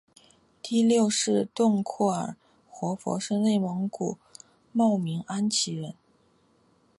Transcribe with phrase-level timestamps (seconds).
[0.63, 2.35] 第六世洞阔尔
[2.71, 4.17] 活佛是内蒙古
[4.71, 5.93] 茂明安旗人。